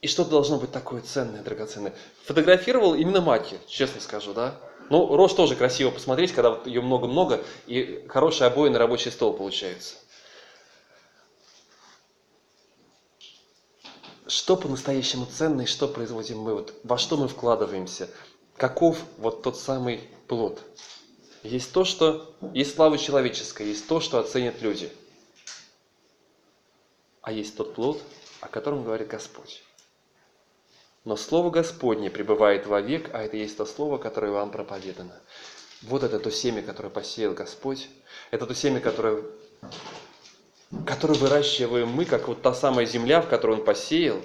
И 0.01 0.07
что-то 0.07 0.31
должно 0.31 0.57
быть 0.57 0.71
такое 0.71 1.01
ценное, 1.01 1.43
драгоценное. 1.43 1.93
Фотографировал 2.25 2.93
именно 2.93 3.21
маки, 3.21 3.57
честно 3.67 3.99
скажу, 3.99 4.33
да. 4.33 4.55
Ну, 4.89 5.15
рожь 5.15 5.33
тоже 5.33 5.55
красиво 5.55 5.91
посмотреть, 5.91 6.31
когда 6.31 6.51
вот 6.51 6.65
ее 6.65 6.81
много-много, 6.81 7.41
и 7.67 8.05
хорошие 8.07 8.47
обои 8.47 8.69
на 8.69 8.79
рабочий 8.79 9.11
стол 9.11 9.33
получается. 9.33 9.95
Что 14.29 14.55
по-настоящему 14.55 15.25
ценно 15.25 15.61
и 15.61 15.65
что 15.65 15.87
производим 15.87 16.39
мы, 16.39 16.53
вот, 16.53 16.73
во 16.83 16.97
что 16.97 17.17
мы 17.17 17.27
вкладываемся, 17.27 18.09
каков 18.55 18.99
вот 19.17 19.41
тот 19.41 19.57
самый 19.57 20.07
плод. 20.27 20.61
Есть 21.41 21.73
то, 21.73 21.83
что 21.83 22.35
есть 22.53 22.75
слава 22.75 22.97
человеческая, 22.97 23.67
есть 23.67 23.87
то, 23.87 23.99
что 23.99 24.19
оценят 24.19 24.61
люди. 24.61 24.91
А 27.21 27.31
есть 27.31 27.57
тот 27.57 27.73
плод, 27.73 28.01
о 28.41 28.47
котором 28.47 28.83
говорит 28.83 29.07
Господь. 29.07 29.63
Но 31.05 31.15
Слово 31.15 31.49
Господне 31.49 32.11
пребывает 32.11 32.67
вовек, 32.67 33.09
а 33.13 33.23
это 33.23 33.35
есть 33.37 33.57
то 33.57 33.65
Слово, 33.65 33.97
которое 33.97 34.31
вам 34.31 34.51
проповедано. 34.51 35.19
Вот 35.81 36.03
это 36.03 36.19
то 36.19 36.29
семя, 36.29 36.61
которое 36.61 36.89
посеял 36.89 37.33
Господь. 37.33 37.87
Это 38.31 38.45
то 38.45 38.53
семя, 38.53 38.79
которое 38.79 39.23
который 40.85 41.17
выращиваем 41.17 41.89
мы, 41.89 42.05
как 42.05 42.27
вот 42.27 42.41
та 42.41 42.53
самая 42.53 42.85
земля, 42.85 43.21
в 43.21 43.29
которую 43.29 43.59
Он 43.59 43.65
посеял. 43.65 44.21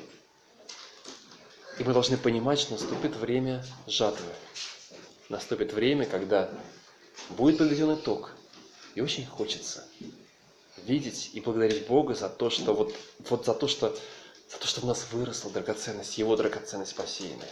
И 1.78 1.84
мы 1.84 1.92
должны 1.92 2.16
понимать, 2.16 2.60
что 2.60 2.72
наступит 2.72 3.16
время 3.16 3.64
жатвы. 3.86 4.30
Наступит 5.28 5.72
время, 5.72 6.06
когда 6.06 6.50
будет 7.30 7.58
подведен 7.58 7.94
итог. 7.94 8.32
И 8.94 9.00
очень 9.00 9.26
хочется 9.26 9.84
видеть 10.84 11.30
и 11.32 11.40
благодарить 11.40 11.86
Бога 11.86 12.14
за 12.14 12.28
то, 12.28 12.50
что 12.50 12.74
вот, 12.74 12.94
вот 13.28 13.46
за 13.46 13.54
то, 13.54 13.66
что 13.66 13.96
за 14.48 14.58
то, 14.58 14.66
что 14.66 14.82
в 14.82 14.84
нас 14.84 15.06
выросла 15.10 15.50
драгоценность, 15.50 16.18
Его 16.18 16.36
драгоценность 16.36 16.94
посеянная. 16.94 17.48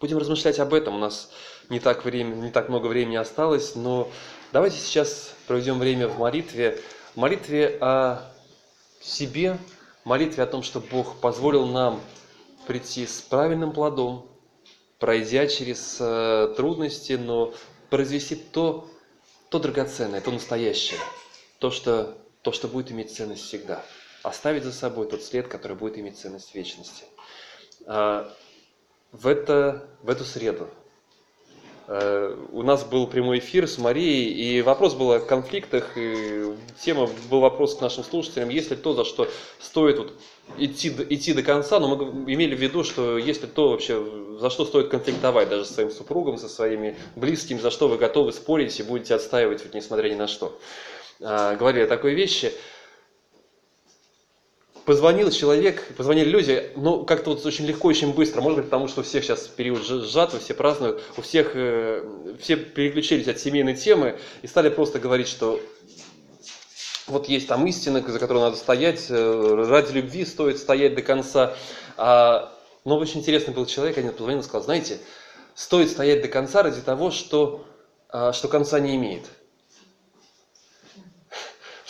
Будем 0.00 0.18
размышлять 0.18 0.58
об 0.58 0.74
этом. 0.74 0.96
У 0.96 0.98
нас 0.98 1.30
не 1.68 1.80
так, 1.80 2.04
время, 2.04 2.34
не 2.34 2.50
так 2.50 2.68
много 2.68 2.86
времени 2.86 3.16
осталось, 3.16 3.74
но 3.74 4.10
давайте 4.52 4.78
сейчас 4.78 5.30
проведем 5.46 5.78
время 5.78 6.08
в 6.08 6.18
молитве 6.18 6.82
молитве 7.16 7.78
о 7.80 8.30
себе, 9.00 9.58
молитве 10.04 10.44
о 10.44 10.46
том, 10.46 10.62
что 10.62 10.80
Бог 10.80 11.16
позволил 11.20 11.66
нам 11.66 12.00
прийти 12.66 13.06
с 13.06 13.20
правильным 13.22 13.72
плодом, 13.72 14.28
пройдя 14.98 15.46
через 15.46 15.96
э, 15.98 16.54
трудности, 16.56 17.14
но 17.14 17.54
произвести 17.90 18.36
то, 18.36 18.88
то 19.48 19.58
драгоценное, 19.58 20.20
то 20.20 20.30
настоящее, 20.30 21.00
то 21.58 21.70
что, 21.70 22.16
то, 22.42 22.52
что 22.52 22.68
будет 22.68 22.92
иметь 22.92 23.14
ценность 23.14 23.44
всегда. 23.44 23.82
Оставить 24.22 24.64
за 24.64 24.72
собой 24.72 25.08
тот 25.08 25.22
след, 25.22 25.48
который 25.48 25.76
будет 25.76 25.98
иметь 25.98 26.18
ценность 26.18 26.54
вечности. 26.54 27.04
А, 27.86 28.32
в, 29.12 29.26
это, 29.26 29.88
в 30.02 30.10
эту 30.10 30.24
среду 30.24 30.68
у 31.88 32.62
нас 32.62 32.84
был 32.84 33.06
прямой 33.06 33.38
эфир 33.38 33.68
с 33.68 33.78
Марией, 33.78 34.32
и 34.32 34.62
вопрос 34.62 34.94
был 34.94 35.12
о 35.12 35.20
конфликтах, 35.20 35.92
и 35.96 36.52
тема 36.80 37.08
был 37.30 37.38
вопрос 37.38 37.76
к 37.76 37.80
нашим 37.80 38.02
слушателям, 38.02 38.48
есть 38.48 38.70
ли 38.70 38.76
то, 38.76 38.92
за 38.92 39.04
что 39.04 39.28
стоит 39.60 39.98
вот 39.98 40.12
идти, 40.58 40.88
идти 41.10 41.32
до 41.32 41.44
конца, 41.44 41.78
но 41.78 41.94
мы 41.94 42.32
имели 42.32 42.56
в 42.56 42.58
виду, 42.58 42.82
что 42.82 43.18
есть 43.18 43.42
ли 43.42 43.48
то 43.48 43.70
вообще, 43.70 44.04
за 44.40 44.50
что 44.50 44.64
стоит 44.64 44.88
конфликтовать 44.88 45.48
даже 45.48 45.64
со 45.64 45.74
своим 45.74 45.90
супругом, 45.92 46.38
со 46.38 46.48
своими 46.48 46.96
близкими, 47.14 47.58
за 47.58 47.70
что 47.70 47.86
вы 47.86 47.98
готовы 47.98 48.32
спорить 48.32 48.78
и 48.80 48.82
будете 48.82 49.14
отстаивать, 49.14 49.62
вот, 49.64 49.74
несмотря 49.74 50.08
ни 50.08 50.16
на 50.16 50.26
что. 50.26 50.58
А, 51.22 51.54
говорили 51.54 51.84
о 51.84 51.88
такой 51.88 52.14
вещи 52.14 52.52
позвонил 54.86 55.30
человек, 55.32 55.82
позвонили 55.96 56.28
люди, 56.28 56.70
ну, 56.76 57.04
как-то 57.04 57.30
вот 57.30 57.44
очень 57.44 57.66
легко, 57.66 57.88
очень 57.88 58.14
быстро, 58.14 58.40
может 58.40 58.58
быть, 58.58 58.66
потому 58.66 58.86
что 58.86 59.00
у 59.00 59.04
всех 59.04 59.24
сейчас 59.24 59.48
период 59.48 59.84
жатвы, 59.84 60.38
все 60.38 60.54
празднуют, 60.54 61.02
у 61.16 61.22
всех, 61.22 61.50
э, 61.54 62.04
все 62.40 62.56
переключились 62.56 63.26
от 63.26 63.38
семейной 63.40 63.74
темы 63.74 64.18
и 64.42 64.46
стали 64.46 64.68
просто 64.68 65.00
говорить, 65.00 65.26
что 65.26 65.60
вот 67.08 67.28
есть 67.28 67.48
там 67.48 67.66
истина, 67.66 68.00
за 68.00 68.18
которую 68.18 68.44
надо 68.44 68.56
стоять, 68.56 69.06
э, 69.08 69.64
ради 69.68 69.92
любви 69.92 70.24
стоит 70.24 70.58
стоять 70.58 70.94
до 70.94 71.02
конца. 71.02 71.56
А, 71.96 72.52
но 72.84 72.96
очень 72.96 73.20
интересный 73.20 73.54
был 73.54 73.66
человек, 73.66 73.98
один 73.98 74.12
позвонил 74.12 74.40
и 74.40 74.44
сказал, 74.44 74.62
знаете, 74.62 74.98
стоит 75.56 75.90
стоять 75.90 76.22
до 76.22 76.28
конца 76.28 76.62
ради 76.62 76.80
того, 76.80 77.10
что, 77.10 77.64
а, 78.08 78.32
что 78.32 78.46
конца 78.46 78.78
не 78.78 78.94
имеет. 78.94 79.24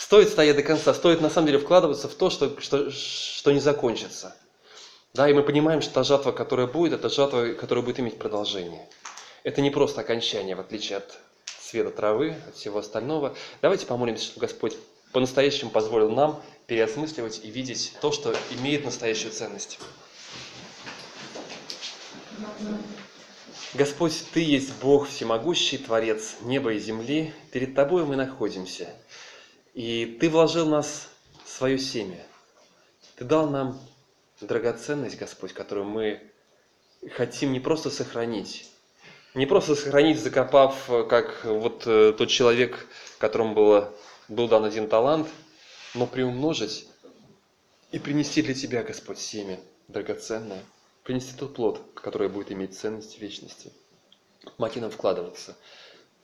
Стоит 0.07 0.29
стоять 0.29 0.55
до 0.55 0.63
конца, 0.63 0.93
стоит 0.93 1.19
на 1.19 1.29
самом 1.29 1.47
деле 1.47 1.59
вкладываться 1.59 2.07
в 2.07 2.15
то, 2.15 2.29
что, 2.29 2.61
что, 2.61 2.89
что 2.91 3.51
не 3.51 3.59
закончится. 3.59 4.33
Да, 5.13 5.29
и 5.29 5.33
мы 5.33 5.43
понимаем, 5.43 5.81
что 5.81 5.95
та 5.95 6.03
жатва, 6.05 6.31
которая 6.31 6.65
будет, 6.65 6.93
это 6.93 7.09
жатва, 7.09 7.47
которая 7.55 7.83
будет 7.83 7.99
иметь 7.99 8.17
продолжение. 8.17 8.87
Это 9.43 9.59
не 9.59 9.69
просто 9.69 9.99
окончание, 9.99 10.55
в 10.55 10.61
отличие 10.61 10.99
от 10.99 11.19
цвета 11.59 11.89
травы, 11.89 12.37
от 12.47 12.55
всего 12.55 12.79
остального. 12.79 13.35
Давайте 13.61 13.85
помолимся, 13.85 14.23
чтобы 14.23 14.47
Господь 14.47 14.77
по-настоящему 15.11 15.71
позволил 15.71 16.09
нам 16.09 16.41
переосмысливать 16.67 17.41
и 17.43 17.49
видеть 17.49 17.91
то, 17.99 18.13
что 18.13 18.33
имеет 18.51 18.85
настоящую 18.85 19.33
ценность. 19.33 19.77
Господь, 23.73 24.23
Ты 24.33 24.39
есть 24.39 24.71
Бог 24.81 25.09
всемогущий, 25.09 25.77
Творец 25.77 26.37
неба 26.43 26.71
и 26.71 26.79
земли. 26.79 27.33
Перед 27.51 27.75
Тобой 27.75 28.05
мы 28.05 28.15
находимся. 28.15 28.87
И 29.77 30.17
Ты 30.19 30.31
вложил 30.31 30.65
в 30.65 30.69
нас 30.69 31.07
свое 31.45 31.77
семя. 31.77 32.17
Ты 33.15 33.25
дал 33.25 33.47
нам 33.47 33.79
драгоценность, 34.41 35.19
Господь, 35.19 35.53
которую 35.53 35.85
мы 35.85 36.19
хотим 37.11 37.53
не 37.53 37.59
просто 37.59 37.91
сохранить, 37.91 38.71
не 39.35 39.45
просто 39.45 39.75
сохранить, 39.75 40.19
закопав, 40.19 40.89
как 41.07 41.45
вот 41.45 41.83
э, 41.85 42.11
тот 42.17 42.27
человек, 42.27 42.87
которому 43.19 43.53
было, 43.53 43.93
был 44.29 44.47
дан 44.47 44.65
один 44.65 44.87
талант, 44.89 45.27
но 45.93 46.07
приумножить 46.07 46.87
и 47.91 47.99
принести 47.99 48.41
для 48.41 48.55
Тебя, 48.55 48.81
Господь, 48.81 49.19
семя 49.19 49.59
драгоценное, 49.89 50.63
принести 51.03 51.37
тот 51.37 51.53
плод, 51.53 51.83
который 51.93 52.29
будет 52.29 52.51
иметь 52.51 52.75
ценность 52.75 53.19
вечности. 53.19 53.71
Помоги 54.57 54.79
нам 54.79 54.89
вкладываться, 54.89 55.55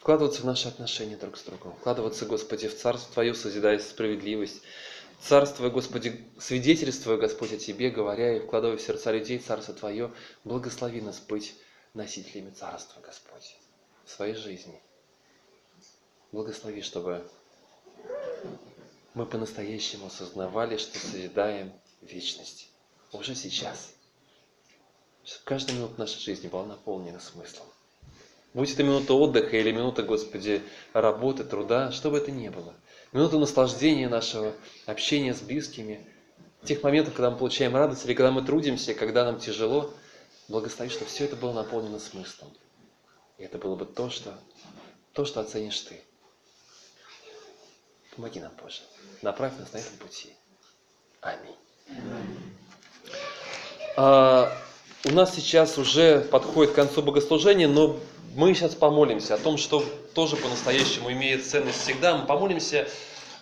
вкладываться 0.04 0.42
в 0.42 0.46
наши 0.46 0.68
отношения 0.68 1.16
друг 1.16 1.38
с 1.38 1.44
другом, 1.44 1.74
вкладываться, 1.78 2.26
Господи, 2.26 2.68
в 2.68 2.78
Царство 2.78 3.14
Твое, 3.14 3.34
созидая 3.34 3.80
справедливость, 3.80 4.62
Царствуя, 5.22 5.70
Господи, 5.70 6.28
свидетельствуя, 6.38 7.16
Господь, 7.16 7.54
о 7.54 7.58
Тебе, 7.58 7.90
говоря 7.90 8.36
и 8.36 8.42
вкладывая 8.42 8.76
в 8.76 8.82
сердца 8.82 9.14
людей 9.14 9.40
Царство 9.40 9.74
Твое, 9.74 10.12
благослови 10.44 11.00
нас 11.00 11.22
быть 11.22 11.56
носителями 11.94 12.50
Царства, 12.50 13.00
Господь, 13.00 13.56
в 14.04 14.12
своей 14.12 14.36
жизни. 14.36 14.78
Благослови, 16.34 16.82
чтобы 16.82 17.26
мы 19.14 19.26
по-настоящему 19.26 20.08
осознавали, 20.08 20.76
что 20.76 21.00
созидаем 21.00 21.72
вечность 22.02 22.68
уже 23.14 23.36
сейчас. 23.36 23.94
Чтобы 25.24 25.46
каждая 25.46 25.78
минута 25.78 25.98
нашей 25.98 26.20
жизни 26.20 26.50
была 26.50 26.66
наполнена 26.66 27.22
смыслом. 27.22 27.68
Будь 28.54 28.72
это 28.72 28.84
минута 28.84 29.14
отдыха 29.16 29.58
или 29.58 29.72
минута, 29.72 30.04
Господи, 30.04 30.62
работы, 30.94 31.44
труда, 31.44 31.92
что 31.92 32.12
бы 32.12 32.18
это 32.18 32.32
ни 32.32 32.50
было. 32.50 32.76
Минута 33.12 33.40
наслаждения 33.40 34.08
нашего 34.08 34.54
общения 34.86 35.34
с 35.34 35.42
близкими, 35.42 36.06
тех 36.64 36.84
моментов, 36.84 37.14
когда 37.14 37.32
мы 37.32 37.38
получаем 37.38 37.76
радость, 37.76 38.06
или 38.06 38.14
когда 38.14 38.32
мы 38.32 38.44
трудимся, 38.44 38.94
когда 38.94 39.26
нам 39.26 39.40
тяжело, 39.40 39.92
благослови, 40.48 40.92
чтобы 40.92 41.10
все 41.10 41.26
это 41.26 41.36
было 41.36 41.52
наполнено 41.54 42.00
смыслом. 42.00 42.52
И 43.38 43.44
это 43.44 43.58
было 43.58 43.76
бы 43.76 43.86
то, 43.86 44.10
что, 44.10 44.34
то, 45.14 45.26
что 45.26 45.42
оценишь 45.42 45.80
ты. 45.82 46.02
Помоги 48.16 48.40
нам, 48.40 48.52
Боже. 48.62 48.82
Направь 49.24 49.58
нас 49.58 49.74
на 49.74 49.78
этом 49.78 49.98
пути. 49.98 50.30
Аминь. 51.22 51.56
А, 53.98 54.56
у 55.06 55.10
нас 55.10 55.34
сейчас 55.34 55.78
уже 55.80 56.22
подходит 56.22 56.74
к 56.74 56.76
концу 56.76 57.02
богослужения, 57.02 57.68
но 57.68 58.00
мы 58.36 58.54
сейчас 58.54 58.76
помолимся 58.76 59.36
о 59.36 59.38
том, 59.38 59.58
что 59.58 59.84
тоже 60.14 60.36
по-настоящему 60.36 61.12
имеет 61.12 61.46
ценность 61.46 61.82
всегда. 61.82 62.18
Мы 62.18 62.26
помолимся 62.26 62.88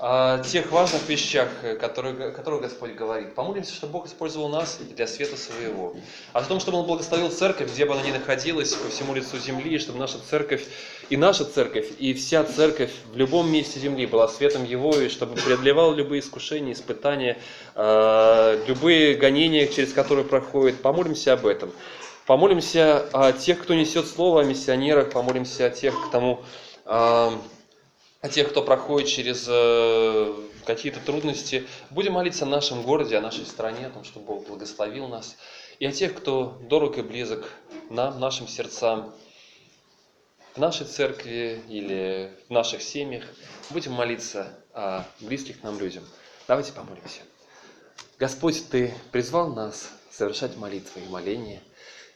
о 0.04 0.40
тех 0.40 0.72
важных 0.72 1.08
вещах, 1.08 1.48
которые, 1.80 2.32
которые 2.32 2.60
Господь 2.60 2.96
говорит. 2.96 3.36
Помолимся, 3.36 3.74
чтобы 3.76 3.94
Бог 3.94 4.08
использовал 4.08 4.50
нас 4.50 4.80
для 4.80 5.06
света 5.06 5.38
своего. 5.38 5.96
О 6.34 6.42
том, 6.42 6.60
чтобы 6.60 6.80
Он 6.80 6.88
благословил 6.88 7.30
церковь, 7.30 7.72
где 7.72 7.86
бы 7.86 7.94
она 7.94 8.02
ни 8.02 8.12
находилась, 8.12 8.74
по 8.74 8.90
всему 8.90 9.14
лицу 9.14 9.38
земли, 9.38 9.78
чтобы 9.78 10.00
наша 10.00 10.18
церковь 10.18 10.66
и 11.10 11.18
наша 11.18 11.46
церковь, 11.46 11.88
и 12.00 12.16
вся 12.16 12.44
церковь 12.44 12.92
в 13.14 13.18
любом 13.18 13.52
месте 13.52 13.80
земли 13.80 14.08
была 14.08 14.28
светом 14.28 14.66
Его, 14.66 14.92
и 15.00 15.08
чтобы 15.08 15.36
преодолевал 15.36 15.94
любые 15.94 16.22
искушения, 16.22 16.74
испытания, 16.74 17.38
э, 17.76 18.64
любые 18.68 19.14
гонения, 19.14 19.68
через 19.68 19.94
которые 19.94 20.26
проходит. 20.26 20.82
Помолимся 20.82 21.34
об 21.34 21.46
этом. 21.46 21.72
Помолимся 22.28 23.10
о 23.14 23.34
тех, 23.34 23.62
кто 23.62 23.74
несет 23.74 24.08
слово, 24.08 24.42
о 24.42 24.44
миссионерах, 24.44 25.12
помолимся 25.12 25.66
о 25.66 25.70
тех, 25.72 26.08
к 26.08 26.12
тому, 26.12 26.44
о 26.86 28.30
тех, 28.30 28.50
кто 28.50 28.62
проходит 28.62 29.10
через 29.10 29.48
э, 29.50 30.34
какие-то 30.66 31.00
трудности. 31.00 31.68
Будем 31.90 32.14
молиться 32.14 32.46
о 32.46 32.48
нашем 32.48 32.84
городе, 32.84 33.18
о 33.18 33.22
нашей 33.22 33.48
стране, 33.48 33.88
о 33.88 33.90
том, 33.90 34.04
чтобы 34.04 34.28
Бог 34.28 34.48
благословил 34.48 35.08
нас. 35.08 35.36
И 35.80 35.86
о 35.88 35.92
тех, 35.92 36.14
кто 36.14 36.60
дорог 36.62 37.00
и 37.00 37.02
близок 37.02 37.50
нам, 37.90 38.20
нашим 38.20 38.48
сердцам, 38.48 39.12
в 40.54 40.60
нашей 40.60 40.86
церкви 40.86 41.64
или 41.70 42.32
в 42.48 42.52
наших 42.52 42.84
семьях. 42.84 43.24
Будем 43.72 43.94
молиться 43.94 44.60
о 44.74 45.06
близких 45.22 45.64
нам 45.64 45.80
людям. 45.80 46.04
Давайте 46.48 46.72
помолимся. 46.74 47.22
Господь, 48.20 48.64
Ты 48.70 48.94
призвал 49.12 49.52
нас 49.54 49.90
совершать 50.12 50.56
молитвы 50.56 51.02
и 51.02 51.10
моления– 51.10 51.64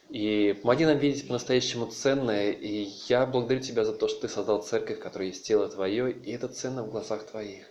и 0.08 0.56
помоги 0.62 0.84
нам 0.84 0.98
видеть 0.98 1.26
по-настоящему 1.26 1.86
ценное. 1.86 2.52
И 2.52 2.88
я 3.08 3.26
благодарю 3.26 3.60
Тебя 3.60 3.84
за 3.84 3.92
то, 3.92 4.08
что 4.08 4.22
Ты 4.22 4.28
создал 4.28 4.62
церковь, 4.62 5.00
которая 5.00 5.28
есть 5.28 5.46
тело 5.46 5.68
Твое, 5.68 6.12
и 6.12 6.32
это 6.32 6.48
ценно 6.48 6.84
в 6.84 6.90
глазах 6.90 7.24
Твоих. 7.26 7.66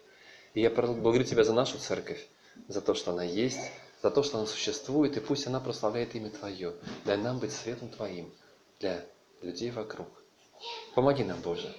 И 0.54 0.62
я 0.62 0.70
благодарю 0.70 1.24
Тебя 1.24 1.44
за 1.44 1.54
нашу 1.54 1.78
церковь, 1.78 2.26
за 2.68 2.82
то, 2.82 2.94
что 2.94 3.12
она 3.12 3.24
есть, 3.24 3.72
за 4.04 4.12
то, 4.12 4.24
что 4.24 4.38
она 4.38 4.48
существует, 4.48 5.18
и 5.18 5.22
пусть 5.22 5.48
она 5.48 5.60
прославляет 5.60 6.16
имя 6.16 6.30
Твое. 6.30 6.74
Дай 7.06 7.18
нам 7.18 7.40
быть 7.40 7.54
светом 7.54 7.90
Твоим 7.90 8.32
для 8.80 9.06
людей 9.42 9.72
вокруг. 9.72 10.08
Помоги 10.94 11.24
нам, 11.24 11.40
Боже. 11.42 11.74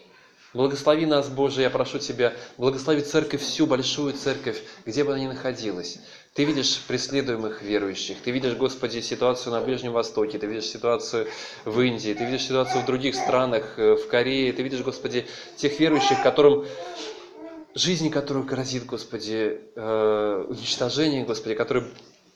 Благослови 0.55 1.05
нас, 1.05 1.29
Боже, 1.29 1.61
я 1.61 1.71
прошу 1.71 1.99
Тебя, 1.99 2.35
благослови 2.57 3.03
церковь, 3.03 3.43
всю 3.43 3.67
большую 3.67 4.15
церковь, 4.15 4.63
где 4.87 5.05
бы 5.05 5.13
она 5.13 5.21
ни 5.21 5.27
находилась. 5.27 5.99
Ты 6.37 6.45
видишь 6.45 6.83
преследуемых 6.87 7.63
верующих, 7.63 8.19
ты 8.23 8.31
видишь, 8.31 8.57
Господи, 8.57 9.01
ситуацию 9.01 9.55
на 9.55 9.63
Ближнем 9.63 9.93
Востоке, 9.93 10.39
ты 10.39 10.47
видишь 10.47 10.67
ситуацию 10.67 11.29
в 11.65 11.81
Индии, 11.81 12.13
ты 12.13 12.27
видишь 12.27 12.43
ситуацию 12.43 12.83
в 12.83 12.85
других 12.85 13.15
странах, 13.15 13.79
э, 13.79 13.95
в 13.95 14.07
Корее, 14.09 14.53
ты 14.53 14.63
видишь, 14.63 14.83
Господи, 14.83 15.27
тех 15.57 15.81
верующих, 15.81 16.23
которым 16.23 16.67
жизни, 17.75 18.11
которую 18.11 18.45
грозит, 18.45 18.85
Господи, 18.85 19.63
э, 19.75 20.45
уничтожение, 20.47 21.25
Господи, 21.25 21.55
которые 21.55 21.87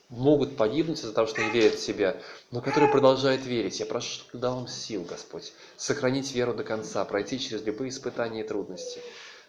могут 0.08 0.56
погибнуть 0.56 1.00
из-за 1.00 1.12
того, 1.12 1.26
что 1.26 1.42
не 1.42 1.50
верят 1.50 1.74
в 1.74 1.84
Себя, 1.84 2.16
но 2.50 2.62
которые 2.62 2.90
продолжают 2.90 3.44
верить. 3.44 3.80
Я 3.80 3.86
прошу, 3.86 4.12
чтобы 4.12 4.38
дал 4.38 4.60
им 4.60 4.66
сил, 4.66 5.04
Господь, 5.06 5.52
сохранить 5.76 6.32
веру 6.32 6.54
до 6.54 6.64
конца, 6.64 7.04
пройти 7.04 7.38
через 7.38 7.66
любые 7.66 7.90
испытания 7.90 8.40
и 8.40 8.48
трудности. 8.48 9.02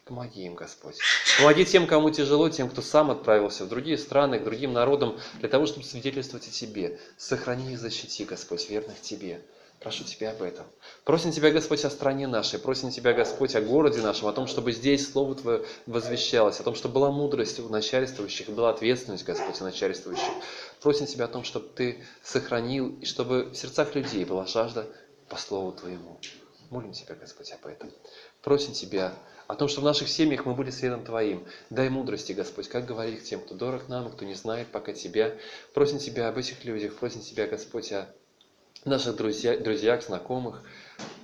Помоги 0.06 0.46
им, 0.46 0.56
Господь. 0.56 0.98
Помоги 1.38 1.64
тем, 1.64 1.86
кому 1.86 2.10
тяжело, 2.10 2.50
тем, 2.50 2.70
кто 2.70 2.82
сам 2.82 3.12
отправился 3.12 3.66
в 3.66 3.70
другие 3.70 3.98
страны, 3.98 4.40
к 4.40 4.44
другим 4.44 4.74
народам, 4.74 5.20
для 5.40 5.48
того, 5.48 5.68
чтобы 5.68 5.86
свидетельствовать 5.86 6.48
о 6.48 6.52
Тебе. 6.52 7.00
Сохрани 7.18 7.74
и 7.74 7.76
защити, 7.76 8.26
Господь, 8.26 8.68
верных 8.70 9.00
Тебе. 9.00 9.42
Прошу 9.80 10.04
Тебя 10.04 10.32
об 10.32 10.42
этом. 10.42 10.66
Просим 11.06 11.32
Тебя, 11.32 11.52
Господь, 11.52 11.86
о 11.86 11.90
стране 11.90 12.28
нашей, 12.28 12.60
просим 12.60 12.90
Тебя, 12.90 13.14
Господь, 13.14 13.56
о 13.56 13.62
городе 13.62 14.02
нашем, 14.02 14.28
о 14.28 14.34
том, 14.34 14.48
чтобы 14.48 14.72
здесь 14.72 15.12
Слово 15.12 15.36
Твое 15.36 15.66
возвещалось, 15.86 16.60
о 16.60 16.64
том, 16.64 16.74
чтобы 16.74 16.96
была 16.96 17.12
мудрость 17.12 17.60
у 17.60 17.70
начальствующих, 17.70 18.50
была 18.50 18.72
ответственность, 18.72 19.24
Господь, 19.24 19.62
у 19.62 19.64
начальствующих. 19.64 20.32
Просим 20.82 21.06
Тебя 21.06 21.26
о 21.26 21.30
том, 21.30 21.44
чтобы 21.44 21.68
Ты 21.76 22.04
сохранил, 22.24 22.90
и 23.00 23.06
чтобы 23.06 23.46
в 23.46 23.56
сердцах 23.56 23.94
людей 23.94 24.26
была 24.26 24.48
жажда 24.48 24.88
по 25.30 25.38
Слову 25.38 25.72
Твоему. 25.72 26.20
Молим 26.72 26.94
Тебя, 26.94 27.16
Господь, 27.16 27.52
об 27.52 27.66
этом. 27.66 27.92
Просим 28.42 28.72
Тебя 28.72 29.14
о 29.48 29.56
том, 29.56 29.68
что 29.68 29.82
в 29.82 29.84
наших 29.84 30.08
семьях 30.08 30.46
мы 30.46 30.56
были 30.56 30.70
светом 30.70 31.04
Твоим. 31.04 31.46
Дай 31.70 31.90
мудрости, 31.90 32.32
Господь, 32.32 32.70
как 32.70 32.86
говорить 32.86 33.26
тем, 33.26 33.42
кто 33.42 33.56
дорог 33.56 33.90
нам, 33.90 34.10
кто 34.10 34.24
не 34.24 34.36
знает 34.36 34.70
пока 34.70 34.94
Тебя. 34.94 35.38
Просим 35.74 36.00
Тебя 36.00 36.30
об 36.30 36.38
этих 36.38 36.64
людях, 36.64 36.96
просим 36.96 37.20
Тебя, 37.20 37.46
Господь, 37.46 37.92
о 37.92 38.08
наших 38.86 39.18
друзья, 39.18 39.58
друзьях, 39.58 40.02
знакомых. 40.02 40.64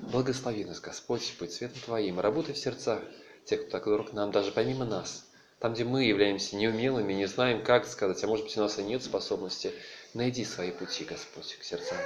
Благослови 0.01 0.65
нас, 0.65 0.81
Господь, 0.81 1.33
быть 1.39 1.53
светом 1.53 1.79
Твоим. 1.85 2.19
Работай 2.19 2.53
в 2.53 2.57
сердцах 2.57 2.99
тех, 3.45 3.61
кто 3.61 3.71
так 3.71 3.85
дорог 3.85 4.11
нам, 4.11 4.33
даже 4.33 4.51
помимо 4.51 4.83
нас. 4.83 5.25
Там, 5.59 5.73
где 5.73 5.85
мы 5.85 6.03
являемся 6.03 6.57
неумелыми, 6.57 7.13
не 7.13 7.25
знаем, 7.25 7.63
как 7.63 7.87
сказать, 7.87 8.21
а 8.21 8.27
может 8.27 8.43
быть, 8.43 8.57
у 8.57 8.59
нас 8.59 8.77
и 8.79 8.83
нет 8.83 9.01
способности, 9.01 9.71
найди 10.13 10.43
свои 10.43 10.71
пути, 10.71 11.05
Господь, 11.05 11.55
к 11.57 11.63
сердцам. 11.63 11.97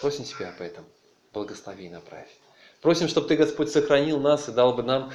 Просим 0.00 0.22
Тебя 0.22 0.50
об 0.50 0.60
этом. 0.60 0.84
Благослови 1.32 1.86
и 1.86 1.90
направь. 1.90 2.30
Просим, 2.80 3.08
чтобы 3.08 3.28
Ты, 3.28 3.36
Господь, 3.36 3.70
сохранил 3.70 4.20
нас 4.20 4.48
и 4.48 4.52
дал 4.52 4.74
бы 4.74 4.82
нам 4.82 5.10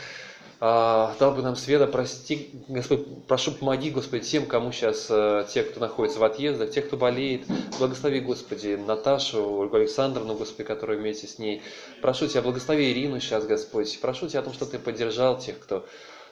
а, 0.65 1.13
дал 1.19 1.34
бы 1.34 1.41
нам 1.41 1.58
света, 1.58 1.88
прости, 1.88 2.52
Господь, 2.69 3.26
прошу, 3.28 3.52
помоги, 3.52 3.89
Господи, 3.89 4.23
тем, 4.23 4.45
кому 4.45 4.71
сейчас, 4.71 5.08
э, 5.10 5.45
тех, 5.54 5.69
кто 5.69 5.82
находится 5.82 6.19
в 6.19 6.23
отъездах, 6.23 6.69
тех, 6.71 6.88
кто 6.88 6.95
болеет, 6.95 7.41
благослови, 7.80 8.21
Господи, 8.21 8.76
Наташу, 8.76 9.43
Ольгу 9.58 9.76
Александровну, 9.76 10.36
Господи, 10.36 10.63
которая 10.63 10.97
вместе 10.97 11.28
с 11.28 11.38
ней. 11.38 11.62
Прошу 12.02 12.28
Тебя, 12.28 12.43
благослови 12.43 12.93
Ирину 12.93 13.19
сейчас, 13.19 13.45
Господь, 13.45 13.99
прошу 13.99 14.30
Тебя 14.30 14.39
о 14.39 14.43
том, 14.43 14.54
что 14.54 14.65
Ты 14.65 14.80
поддержал 14.80 15.38
тех, 15.38 15.60
кто 15.60 15.86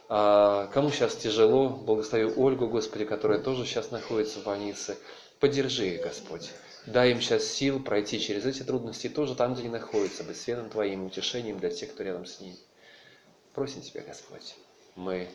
а, 0.08 0.68
Кому 0.74 0.92
сейчас 0.92 1.14
тяжело, 1.16 1.68
благослови 1.68 2.32
Ольгу, 2.34 2.68
Господи, 2.68 3.04
которая 3.04 3.40
тоже 3.40 3.66
сейчас 3.66 3.92
находится 3.92 4.40
в 4.40 4.46
больнице. 4.46 4.98
Поддержи 5.42 5.88
их, 5.88 6.04
Господь. 6.04 6.52
Дай 6.86 7.12
им 7.12 7.22
сейчас 7.22 7.46
сил 7.46 7.82
пройти 7.82 8.20
через 8.20 8.46
эти 8.46 8.64
трудности 8.64 9.08
тоже 9.08 9.36
там, 9.36 9.54
где 9.54 9.62
они 9.62 9.72
находятся, 9.72 10.24
быть 10.24 10.40
светом 10.40 10.70
Твоим, 10.70 11.06
утешением 11.06 11.60
для 11.60 11.70
тех, 11.70 11.94
кто 11.94 12.02
рядом 12.04 12.26
с 12.26 12.40
ними. 12.40 12.58
Просим 13.54 13.82
Тебя, 13.82 14.02
Господь, 14.02 14.56
мы 14.96 15.30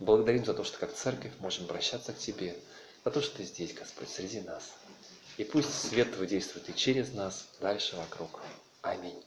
благодарим 0.00 0.44
за 0.44 0.54
то, 0.54 0.64
что 0.64 0.78
как 0.78 0.92
церковь 0.92 1.32
можем 1.38 1.66
обращаться 1.66 2.12
к 2.12 2.18
Тебе, 2.18 2.56
за 3.04 3.12
то, 3.12 3.22
что 3.22 3.36
Ты 3.36 3.44
здесь, 3.44 3.74
Господь, 3.74 4.08
среди 4.08 4.40
нас. 4.40 4.72
И 5.36 5.44
пусть 5.44 5.72
свет 5.72 6.12
Твой 6.14 6.26
действует 6.26 6.68
и 6.68 6.74
через 6.74 7.12
нас, 7.12 7.46
дальше 7.60 7.94
вокруг. 7.94 8.40
Аминь. 8.82 9.22